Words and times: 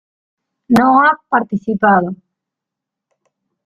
No 0.73 0.99
ha 1.03 1.15
participado 1.29 2.15